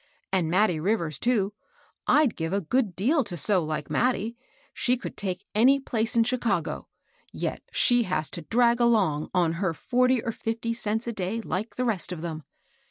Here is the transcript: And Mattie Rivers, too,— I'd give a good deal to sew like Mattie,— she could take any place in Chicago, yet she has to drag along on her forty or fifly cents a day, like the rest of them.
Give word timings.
And 0.33 0.49
Mattie 0.49 0.79
Rivers, 0.79 1.19
too,— 1.19 1.53
I'd 2.07 2.35
give 2.35 2.53
a 2.53 2.59
good 2.61 2.95
deal 2.95 3.23
to 3.23 3.37
sew 3.37 3.63
like 3.63 3.87
Mattie,— 3.91 4.35
she 4.73 4.97
could 4.97 5.15
take 5.15 5.45
any 5.53 5.79
place 5.79 6.15
in 6.15 6.23
Chicago, 6.23 6.87
yet 7.31 7.61
she 7.71 8.01
has 8.01 8.31
to 8.31 8.41
drag 8.41 8.79
along 8.79 9.29
on 9.31 9.53
her 9.61 9.75
forty 9.75 10.19
or 10.23 10.31
fifly 10.31 10.73
cents 10.75 11.05
a 11.05 11.13
day, 11.13 11.39
like 11.41 11.75
the 11.75 11.85
rest 11.85 12.11
of 12.11 12.21
them. 12.21 12.41